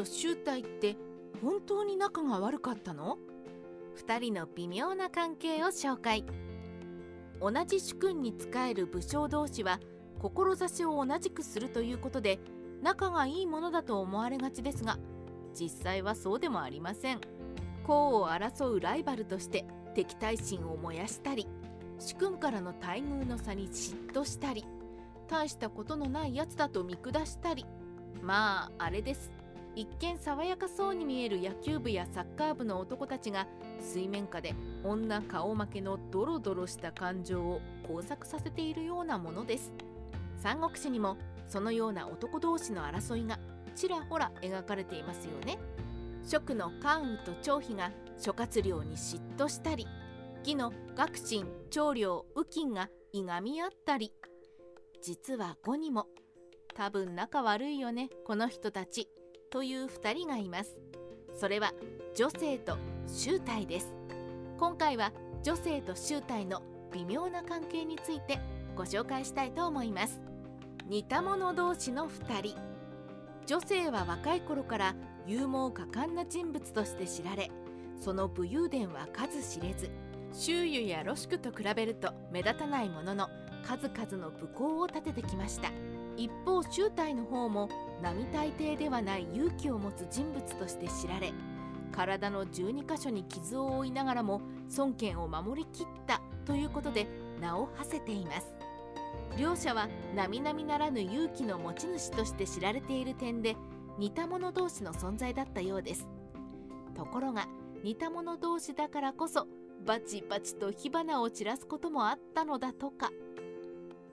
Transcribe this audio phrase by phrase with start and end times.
[0.00, 0.96] と周太って
[1.42, 3.18] 本当に仲が悪かったの
[4.06, 6.24] ？2人の微妙な関係を紹介。
[7.38, 9.78] 同じ主君に仕える武将同士は
[10.18, 12.38] 志を同じくするということで
[12.82, 14.98] 仲がいいものだと思われがちですが
[15.54, 17.20] 実際はそうでもありません。
[17.84, 21.46] 功を争うライバルとして敵対心を燃やしたり
[21.98, 24.64] 主君からの待遇の差に嫉妬したり
[25.28, 27.66] 大したことのないやつだと見下したり
[28.22, 29.39] まああれです。
[29.76, 33.46] 一見爽やかそうに見える野球部やサッカー部の男たちが
[33.80, 39.72] 水面下で女顔負けのドロドロした感情を交錯させているようなものです。
[40.38, 43.38] 三国志にもそのような男同士の争いが
[43.76, 45.58] ちらほら描かれていますよね。
[46.26, 49.86] 職の関羽と張飛が諸葛亮に嫉妬したり
[50.40, 54.12] 義の学信長領右近がいがみ合ったり。
[55.02, 56.06] 実は5にも
[56.74, 59.08] 多分仲悪いよねこの人たち。
[59.50, 60.80] という2人がいます。
[61.36, 61.72] それは
[62.14, 63.94] 女性と集体です。
[64.58, 65.12] 今回は
[65.42, 66.62] 女性と集体の
[66.92, 68.38] 微妙な関係について
[68.76, 70.20] ご紹介したいと思います。
[70.86, 72.70] 似た者同士の2人。
[73.46, 74.94] 女性は若い頃から
[75.26, 77.50] 勇猛果敢な人物として知られ
[78.00, 79.90] その武勇伝は数知れず
[80.32, 83.28] 周囲やロシクと比べると目立たないものの
[83.66, 85.70] 数々の武功を立ててきました。
[86.16, 87.68] 一方周隊の方も
[88.02, 91.32] 並大抵ではない勇気を持つ人物として知られ
[91.92, 94.40] 体の12箇所に傷を負いながらも
[94.76, 97.06] 孫権を守りきったということで
[97.40, 98.54] 名を馳せています。
[99.38, 103.56] 両者は並々ならぬ勇気の持ち主として知られている点で
[103.98, 106.08] 似た者同士の存在だったようです。
[106.94, 107.46] ところが
[107.82, 109.46] 似た者同士だからこそ
[109.86, 113.10] バチバチと火花を散らすこともあったのだとか。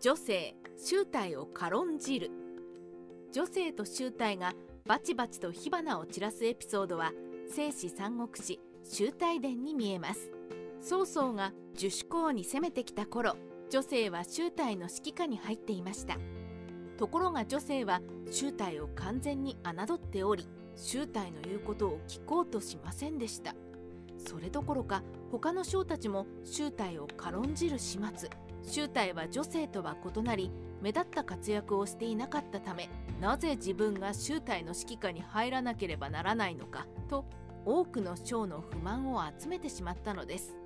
[0.00, 2.30] 女性集体を軽んじる。
[3.32, 4.52] 女性と集体が
[4.86, 7.12] バチバチと火花を散らすエピソードは
[7.48, 10.30] 聖史三国志集体伝に見えます。
[10.80, 13.36] 曹操が樹主公に攻めてきた頃
[13.70, 16.18] 女性は集体の指揮下に入っていました。
[16.98, 23.54] ところが女性は集体を完全に侮っており集体の言うことを聞こうとしませんでした。
[24.18, 28.28] それどころか他の将たちも集体を軽んじる始末。
[28.62, 30.50] 集体は女性とは異なり
[30.86, 32.88] 目立った活躍をしていなかったため
[33.20, 37.24] なぜ自分が集体の指揮下に入らなければならないのかと
[37.64, 40.56] 多くの将の不満を集めてしまったのです。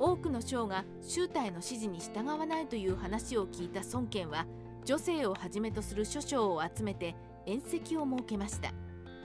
[0.00, 4.44] 多くの将が集体の指示に従わないという話を聞いた孫権は
[4.84, 7.14] 女性をはじめとする諸将を集めて
[7.46, 8.72] 宴席を設けました。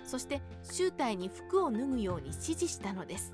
[0.04, 3.34] そして集体に服を脱ぐように指示したのです。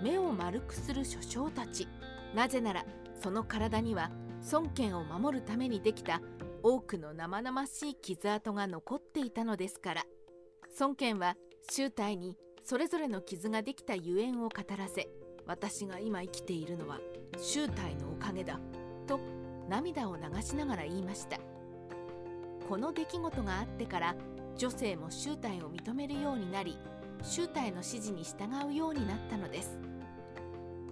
[0.00, 1.88] 目を丸くする諸将たち。
[2.36, 2.84] なぜなら
[3.20, 4.12] その体には
[4.50, 6.20] 孫権を守るためにできた
[6.62, 10.04] 多くの生々しい傷跡が残っていたのですから。
[10.78, 11.36] 孫権は
[11.70, 15.08] 周体にそれぞれの傷ができたゆえんを語らせ
[15.46, 17.00] 私が今生きているのは
[17.38, 18.60] 周体のおかげだ
[19.06, 19.18] と
[19.68, 21.38] 涙を流しながら言いました。
[22.68, 24.14] この出来事があってから
[24.56, 26.76] 女性も周体を認めるようになり
[27.22, 29.80] 周体の指示に従うようになったのです。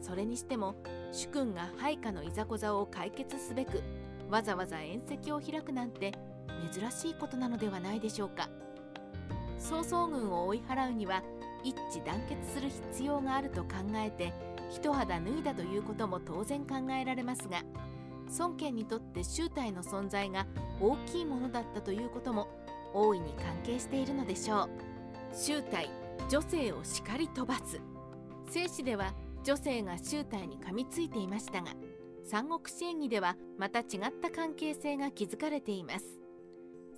[0.01, 0.75] それにしても
[1.17, 3.83] 主君が配下のいざこざを解決すべく
[4.29, 6.13] わざわざ宴席を開くなんて
[6.71, 8.51] 珍しいことなのではないでしょうか。
[9.59, 11.23] 曹操軍を追い払うには
[11.65, 14.35] 一致団結する必要があると考えて
[14.71, 17.63] 一肌脱いだということも当然考えられますが
[18.39, 20.47] 孫権にとって周体の存在が
[20.83, 22.47] 大きいものだったということも
[22.93, 24.71] 大いに関係しているのでしょう。
[25.35, 25.89] 周体
[26.29, 27.81] 女性を叱り飛ばす。
[28.51, 29.15] 正史では
[29.47, 31.69] 女性が周体に噛みついていましたが
[32.25, 33.87] 三国志演義ではまた違っ
[34.21, 36.05] た関係性が築かれています。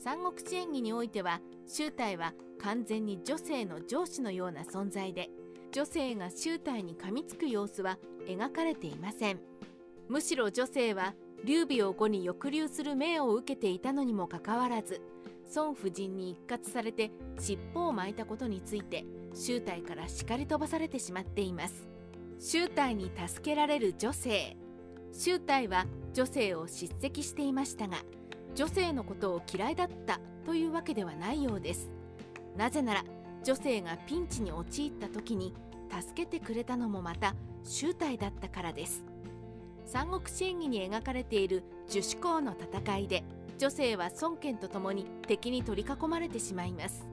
[0.03, 5.29] 三国志演義においては周体は完全に女性の上司のような存在で
[5.73, 9.41] 女性が周体に噛みつく様子は描かれていません。
[10.09, 11.15] むしろ女性は
[11.45, 15.03] 劉備を後に抑留する命を受けていたのにもかかわらず
[15.55, 21.98] 孫夫人に一括されて尻尾を巻いたことについて周体から叱り飛ばされてしまっています。
[22.41, 24.57] 周体に助けられる女性。
[25.13, 27.99] 周体は女性を叱責していましたが
[28.55, 31.91] 女性のことを嫌いだったというわけではないようです。
[32.57, 33.05] なぜなら
[33.43, 35.55] 女性がピンチに陥った時に
[35.91, 39.05] 助けてくれたのもまた周体だったからです。
[39.85, 43.25] 三国志演義に描かれている樹主公の戦いで
[43.59, 47.05] 女性は孫権と共に敵に取り囲まれてしまいます。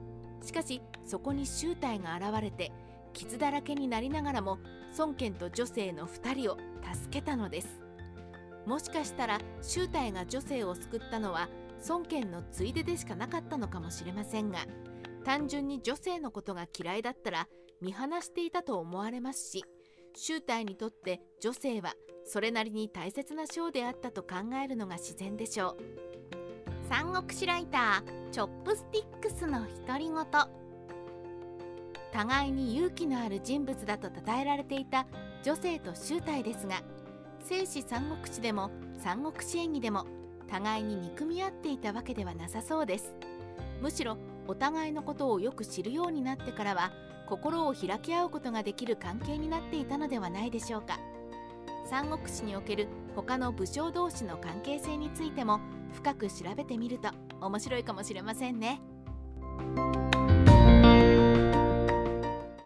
[0.44, 2.70] しかしそこに周体が現れて
[3.12, 4.58] 傷だらけになりながらも
[4.98, 6.58] 孫権と女性の2人を
[6.94, 7.86] 助けたのです。
[8.66, 11.48] もしかしたら周体が女性を救ったのは
[11.88, 14.58] 孫権のついででしかなかったのかもしれませんが
[15.24, 17.48] 単純に女性のことが嫌いだったら
[17.80, 19.64] 見放していたと思われますし
[20.16, 21.94] 周太にとって女性は
[22.24, 25.76] それなりに大切な章であったと考えるのが自然でしょう。
[26.88, 30.65] 三国志ライターチョップスティックスの独り言。
[32.16, 35.06] 互いに勇気のある人物だと称えられていた
[35.42, 36.82] 女性と周太ですが
[37.40, 40.06] 聖史三国志でも三国志演義でも
[40.48, 43.14] 互いに憎み合っていたわけではなさそうです
[43.82, 44.16] むしろ
[44.48, 46.90] お互いのことをよく知るようになってからは
[47.28, 50.98] 心を開き合うことができる関係になっていたのではないでしょうか
[51.84, 55.60] 三国志における他の武将同士の関係性についても
[55.92, 57.10] 深く調べてみると
[57.42, 58.80] 面白いかもしれませんね。